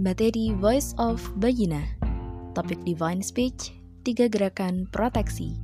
[0.00, 1.84] Materi Voice of Bayina
[2.56, 5.60] Topik Divine Speech Tiga Gerakan Proteksi.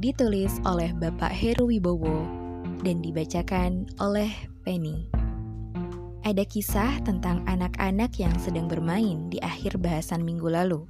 [0.00, 2.24] Ditulis oleh Bapak Heru Wibowo
[2.80, 4.32] Dan dibacakan oleh
[4.64, 5.12] Penny.
[6.24, 10.88] Ada kisah tentang anak-anak yang sedang bermain di akhir bahasan minggu lalu.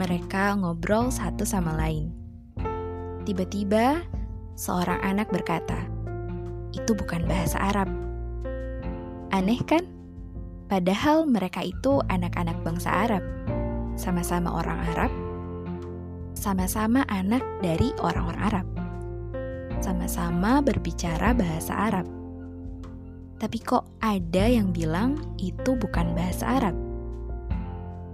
[0.00, 2.16] Mereka ngobrol satu sama lain.
[3.28, 4.00] Tiba-tiba,
[4.56, 5.84] seorang anak berkata,
[6.72, 7.92] "Itu bukan bahasa Arab."
[9.36, 9.84] Aneh kan?
[10.74, 13.22] Padahal mereka itu anak-anak bangsa Arab,
[13.94, 15.12] sama-sama orang Arab,
[16.34, 18.66] sama-sama anak dari orang-orang Arab,
[19.78, 22.10] sama-sama berbicara bahasa Arab.
[23.38, 26.74] Tapi kok ada yang bilang itu bukan bahasa Arab?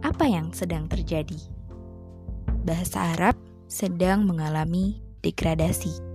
[0.05, 1.41] Apa yang sedang terjadi?
[2.69, 3.41] Bahasa Arab
[3.73, 6.10] sedang mengalami degradasi.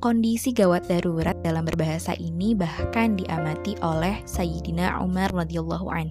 [0.00, 6.08] Kondisi gawat darurat dalam berbahasa ini bahkan diamati oleh Sayyidina Umar radhiyallahu anh,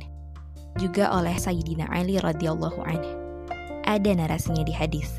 [0.77, 3.01] juga oleh Sayyidina Ali radhiyallahu anh.
[3.89, 5.09] Ada narasinya di hadis.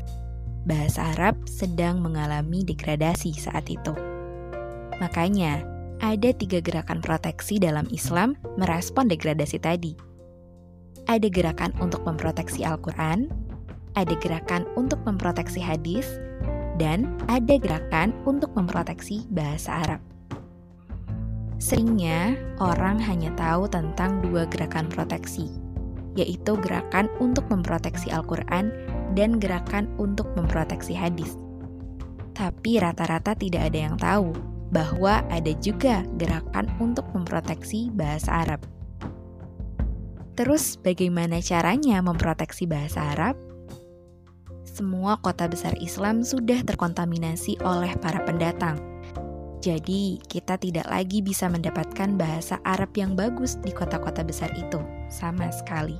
[0.63, 3.91] Bahasa Arab sedang mengalami degradasi saat itu.
[5.03, 5.67] Makanya,
[5.99, 9.99] ada tiga gerakan proteksi dalam Islam merespon degradasi tadi.
[11.11, 13.27] Ada gerakan untuk memproteksi Al-Quran,
[13.99, 16.07] ada gerakan untuk memproteksi hadis,
[16.79, 20.01] dan ada gerakan untuk memproteksi bahasa Arab.
[21.61, 25.51] Seringnya, orang hanya tahu tentang dua gerakan proteksi,
[26.17, 28.73] yaitu gerakan untuk memproteksi Al-Quran
[29.13, 31.37] dan gerakan untuk memproteksi hadis.
[32.33, 34.33] Tapi rata-rata tidak ada yang tahu
[34.73, 38.65] bahwa ada juga gerakan untuk memproteksi bahasa Arab.
[40.33, 43.50] Terus, bagaimana caranya memproteksi bahasa Arab?
[44.71, 48.79] Semua kota besar Islam sudah terkontaminasi oleh para pendatang.
[49.61, 55.53] Jadi, kita tidak lagi bisa mendapatkan bahasa Arab yang bagus di kota-kota besar itu, sama
[55.53, 55.99] sekali.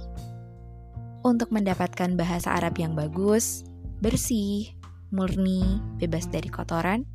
[1.21, 3.61] Untuk mendapatkan bahasa Arab yang bagus,
[4.01, 4.73] bersih,
[5.13, 7.05] murni, bebas dari kotoran,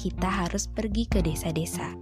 [0.00, 1.92] kita harus pergi ke desa-desa.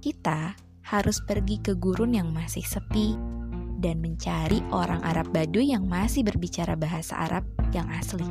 [0.00, 0.56] Kita
[0.88, 3.41] harus pergi ke gurun yang masih sepi
[3.82, 7.42] dan mencari orang Arab Baduy yang masih berbicara bahasa Arab
[7.74, 8.30] yang asli.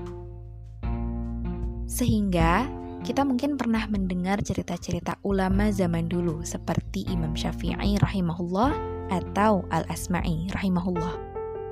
[1.92, 2.72] Sehingga
[3.04, 8.72] kita mungkin pernah mendengar cerita-cerita ulama zaman dulu seperti Imam Syafi'i rahimahullah
[9.12, 11.20] atau Al-Asma'i rahimahullah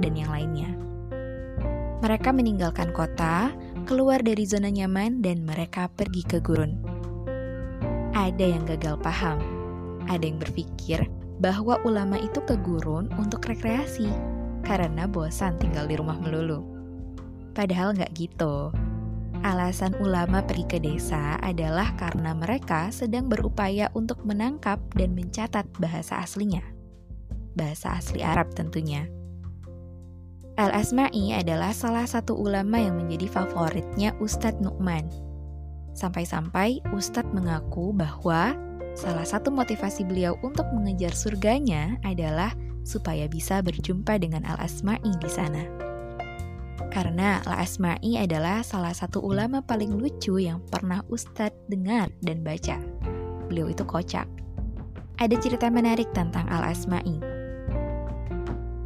[0.04, 0.70] dan yang lainnya.
[2.04, 3.52] Mereka meninggalkan kota,
[3.88, 6.80] keluar dari zona nyaman dan mereka pergi ke gurun.
[8.16, 9.40] Ada yang gagal paham,
[10.08, 11.06] ada yang berpikir
[11.40, 14.12] bahwa ulama itu ke gurun untuk rekreasi
[14.68, 16.62] karena bosan tinggal di rumah melulu.
[17.56, 18.70] Padahal nggak gitu.
[19.40, 26.20] Alasan ulama pergi ke desa adalah karena mereka sedang berupaya untuk menangkap dan mencatat bahasa
[26.20, 26.60] aslinya.
[27.56, 29.08] Bahasa asli Arab tentunya.
[30.60, 35.08] Al-Asma'i adalah salah satu ulama yang menjadi favoritnya Ustadz Nu'man.
[35.96, 38.60] Sampai-sampai Ustadz mengaku bahwa
[39.00, 42.52] Salah satu motivasi beliau untuk mengejar surganya adalah
[42.84, 45.64] supaya bisa berjumpa dengan Al-Asma'i di sana.
[46.92, 52.76] Karena Al-Asma'i adalah salah satu ulama paling lucu yang pernah Ustadz dengar dan baca.
[53.48, 54.28] Beliau itu kocak.
[55.16, 57.24] Ada cerita menarik tentang Al-Asma'i.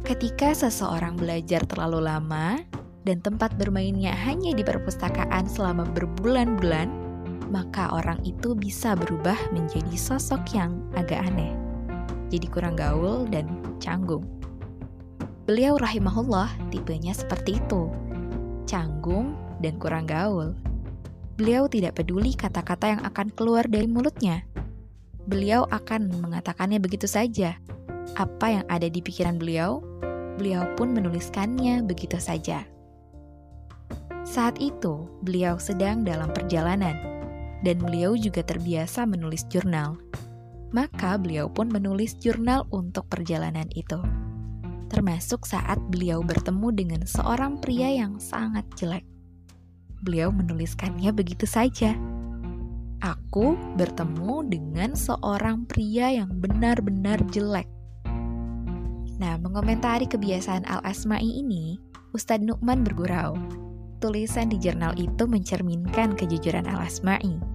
[0.06, 2.62] Ketika seseorang belajar terlalu lama
[3.02, 7.03] dan tempat bermainnya hanya di perpustakaan selama berbulan-bulan,
[7.54, 11.54] maka orang itu bisa berubah menjadi sosok yang agak aneh,
[12.26, 13.46] jadi kurang gaul dan
[13.78, 14.26] canggung.
[15.46, 17.94] Beliau rahimahullah tipenya seperti itu,
[18.66, 20.58] canggung dan kurang gaul.
[21.38, 24.42] Beliau tidak peduli kata-kata yang akan keluar dari mulutnya.
[25.30, 27.54] Beliau akan mengatakannya begitu saja.
[28.18, 29.78] Apa yang ada di pikiran beliau,
[30.42, 32.66] beliau pun menuliskannya begitu saja.
[34.26, 37.13] Saat itu, beliau sedang dalam perjalanan
[37.64, 39.96] dan beliau juga terbiasa menulis jurnal.
[40.76, 43.96] Maka beliau pun menulis jurnal untuk perjalanan itu.
[44.92, 49.02] Termasuk saat beliau bertemu dengan seorang pria yang sangat jelek.
[50.04, 51.96] Beliau menuliskannya begitu saja.
[53.00, 57.66] Aku bertemu dengan seorang pria yang benar-benar jelek.
[59.14, 61.78] Nah, mengomentari kebiasaan Al-Asma'i ini,
[62.12, 63.38] Ustadz Nukman bergurau.
[64.02, 67.53] Tulisan di jurnal itu mencerminkan kejujuran Al-Asma'i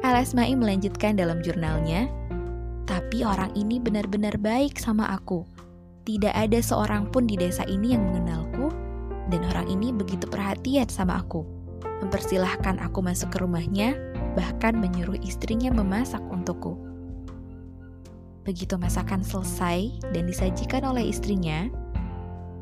[0.00, 2.08] Al-Asma'i melanjutkan dalam jurnalnya,
[2.88, 5.44] tapi orang ini benar-benar baik sama aku.
[6.08, 8.72] Tidak ada seorang pun di desa ini yang mengenalku,
[9.28, 11.44] dan orang ini begitu perhatian sama aku.
[12.00, 13.92] Mempersilahkan aku masuk ke rumahnya,
[14.32, 16.80] bahkan menyuruh istrinya memasak untukku.
[18.48, 21.68] Begitu masakan selesai dan disajikan oleh istrinya,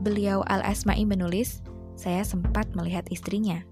[0.02, 1.62] beliau Al-Asma'i menulis,
[1.94, 3.62] saya sempat melihat istrinya.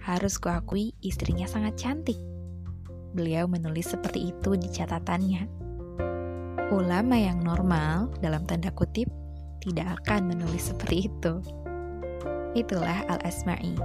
[0.00, 2.31] Harus kuakui istrinya sangat cantik.
[3.12, 5.44] Beliau menulis seperti itu di catatannya.
[6.72, 9.12] Ulama yang normal, dalam tanda kutip,
[9.60, 11.44] tidak akan menulis seperti itu.
[12.56, 13.76] Itulah Al-Asma'i.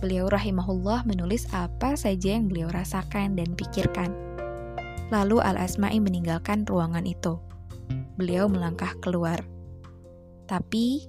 [0.00, 4.16] Beliau rahimahullah menulis apa saja yang beliau rasakan dan pikirkan.
[5.12, 7.36] Lalu Al-Asma'i meninggalkan ruangan itu.
[8.16, 9.44] Beliau melangkah keluar.
[10.48, 11.04] Tapi,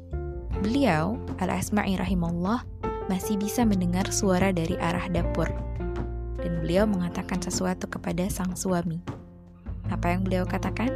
[0.60, 2.68] beliau, Al-Asma'i rahimahullah,
[3.08, 5.69] masih bisa mendengar suara dari arah dapur.
[6.70, 9.02] Beliau mengatakan sesuatu kepada sang suami.
[9.90, 10.94] Apa yang beliau katakan?